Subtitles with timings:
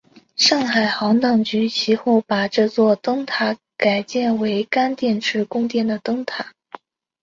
[0.35, 6.53] 上海航道局其后把这座灯楼改建为干电池供电的灯塔。